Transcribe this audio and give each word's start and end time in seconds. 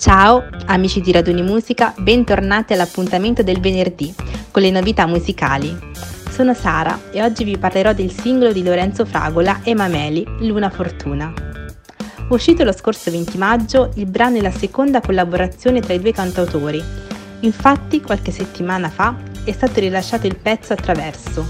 Ciao 0.00 0.48
amici 0.64 1.02
di 1.02 1.12
Raduni 1.12 1.42
Musica, 1.42 1.92
bentornati 1.98 2.72
all'appuntamento 2.72 3.42
del 3.42 3.60
venerdì 3.60 4.14
con 4.50 4.62
le 4.62 4.70
novità 4.70 5.04
musicali. 5.04 5.76
Sono 6.30 6.54
Sara 6.54 6.98
e 7.12 7.22
oggi 7.22 7.44
vi 7.44 7.58
parlerò 7.58 7.92
del 7.92 8.10
singolo 8.10 8.50
di 8.50 8.62
Lorenzo 8.62 9.04
Fragola 9.04 9.60
e 9.62 9.74
Mameli, 9.74 10.24
Luna 10.38 10.70
Fortuna. 10.70 11.30
Uscito 12.30 12.64
lo 12.64 12.72
scorso 12.72 13.10
20 13.10 13.36
maggio, 13.36 13.90
il 13.96 14.06
brano 14.06 14.38
è 14.38 14.40
la 14.40 14.50
seconda 14.50 15.02
collaborazione 15.02 15.80
tra 15.80 15.92
i 15.92 16.00
due 16.00 16.12
cantautori. 16.12 16.82
Infatti, 17.40 18.00
qualche 18.00 18.30
settimana 18.30 18.88
fa 18.88 19.14
è 19.44 19.52
stato 19.52 19.80
rilasciato 19.80 20.26
il 20.26 20.36
pezzo 20.36 20.72
Attraverso, 20.72 21.46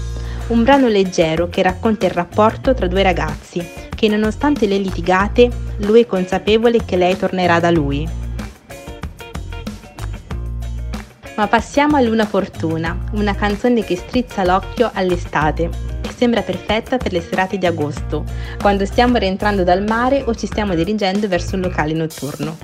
un 0.47 0.61
brano 0.63 0.89
leggero 0.89 1.47
che 1.47 1.61
racconta 1.61 2.05
il 2.05 2.11
rapporto 2.11 2.73
tra 2.73 2.87
due 2.87 3.01
ragazzi, 3.01 3.65
che 3.95 4.09
nonostante 4.09 4.67
le 4.67 4.77
litigate, 4.77 5.49
lui 5.77 6.01
è 6.01 6.05
consapevole 6.05 6.83
che 6.83 6.97
lei 6.97 7.15
tornerà 7.15 7.61
da 7.61 7.71
lui. 7.71 8.19
Ma 11.35 11.47
passiamo 11.47 11.95
a 11.95 12.01
Luna 12.01 12.25
Fortuna, 12.25 12.97
una 13.13 13.33
canzone 13.33 13.83
che 13.83 13.95
strizza 13.95 14.43
l'occhio 14.43 14.91
all'estate 14.93 15.69
e 16.01 16.11
sembra 16.13 16.41
perfetta 16.41 16.97
per 16.97 17.13
le 17.13 17.21
serate 17.21 17.57
di 17.57 17.65
agosto, 17.65 18.25
quando 18.59 18.85
stiamo 18.85 19.17
rientrando 19.17 19.63
dal 19.63 19.83
mare 19.83 20.23
o 20.25 20.35
ci 20.35 20.45
stiamo 20.45 20.75
dirigendo 20.75 21.27
verso 21.27 21.55
un 21.55 21.61
locale 21.61 21.93
notturno. 21.93 22.57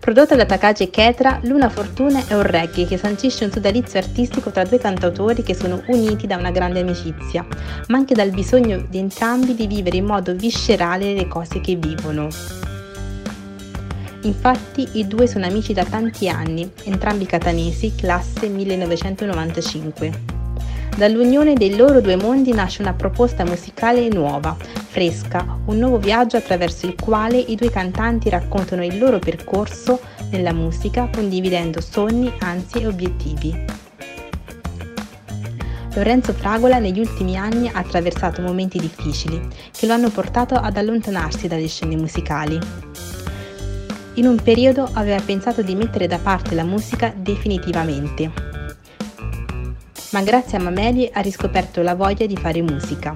Prodotta 0.00 0.34
da 0.34 0.44
Takagi 0.44 0.84
e 0.84 0.90
Ketra, 0.90 1.40
Luna 1.42 1.68
Fortuna 1.68 2.26
è 2.26 2.34
un 2.34 2.42
reggae 2.42 2.86
che 2.86 2.96
sancisce 2.96 3.44
un 3.44 3.52
sodalizio 3.52 3.98
artistico 3.98 4.50
tra 4.50 4.64
due 4.64 4.78
cantautori 4.78 5.42
che 5.42 5.54
sono 5.54 5.82
uniti 5.86 6.26
da 6.26 6.36
una 6.36 6.50
grande 6.50 6.80
amicizia, 6.80 7.46
ma 7.88 7.98
anche 7.98 8.14
dal 8.14 8.30
bisogno 8.30 8.84
di 8.88 8.98
entrambi 8.98 9.54
di 9.54 9.66
vivere 9.66 9.98
in 9.98 10.06
modo 10.06 10.34
viscerale 10.34 11.14
le 11.14 11.28
cose 11.28 11.60
che 11.60 11.76
vivono. 11.76 12.28
Infatti 14.22 14.86
i 14.92 15.06
due 15.06 15.26
sono 15.26 15.46
amici 15.46 15.72
da 15.72 15.84
tanti 15.84 16.28
anni, 16.28 16.70
entrambi 16.84 17.24
catanesi, 17.24 17.94
classe 17.94 18.48
1995. 18.48 20.38
Dall'unione 20.94 21.54
dei 21.54 21.74
loro 21.74 22.02
due 22.02 22.16
mondi 22.16 22.52
nasce 22.52 22.82
una 22.82 22.92
proposta 22.92 23.44
musicale 23.44 24.08
nuova, 24.08 24.54
fresca, 24.60 25.58
un 25.64 25.78
nuovo 25.78 25.98
viaggio 25.98 26.36
attraverso 26.36 26.84
il 26.84 26.96
quale 27.00 27.38
i 27.38 27.54
due 27.54 27.70
cantanti 27.70 28.28
raccontano 28.28 28.84
il 28.84 28.98
loro 28.98 29.18
percorso 29.18 30.00
nella 30.30 30.52
musica 30.52 31.08
condividendo 31.10 31.80
sogni, 31.80 32.30
ansie 32.40 32.82
e 32.82 32.86
obiettivi. 32.86 33.64
Lorenzo 35.94 36.34
Fragola 36.34 36.78
negli 36.78 37.00
ultimi 37.00 37.36
anni 37.36 37.68
ha 37.68 37.78
attraversato 37.78 38.42
momenti 38.42 38.78
difficili 38.78 39.40
che 39.72 39.86
lo 39.86 39.94
hanno 39.94 40.10
portato 40.10 40.54
ad 40.54 40.76
allontanarsi 40.76 41.48
dalle 41.48 41.66
scene 41.66 41.96
musicali. 41.96 42.58
In 44.14 44.26
un 44.26 44.36
periodo 44.42 44.88
aveva 44.92 45.20
pensato 45.20 45.62
di 45.62 45.74
mettere 45.74 46.06
da 46.06 46.18
parte 46.18 46.54
la 46.54 46.64
musica 46.64 47.14
definitivamente, 47.16 48.30
ma 50.10 50.22
grazie 50.22 50.58
a 50.58 50.60
Mameli 50.60 51.08
ha 51.12 51.20
riscoperto 51.20 51.80
la 51.82 51.94
voglia 51.94 52.26
di 52.26 52.36
fare 52.36 52.60
musica. 52.60 53.12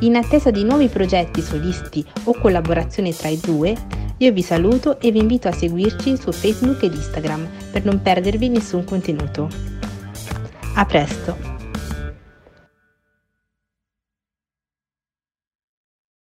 In 0.00 0.14
attesa 0.14 0.50
di 0.50 0.62
nuovi 0.62 0.88
progetti 0.88 1.40
solisti 1.40 2.04
o 2.24 2.38
collaborazioni 2.38 3.14
tra 3.14 3.28
i 3.28 3.40
due, 3.40 3.74
io 4.18 4.32
vi 4.32 4.42
saluto 4.42 5.00
e 5.00 5.10
vi 5.10 5.18
invito 5.18 5.48
a 5.48 5.52
seguirci 5.52 6.16
su 6.16 6.30
Facebook 6.32 6.82
ed 6.82 6.94
Instagram 6.94 7.48
per 7.72 7.84
non 7.84 8.00
perdervi 8.00 8.48
nessun 8.48 8.84
contenuto. 8.84 9.48
A 10.74 10.84
presto! 10.84 11.55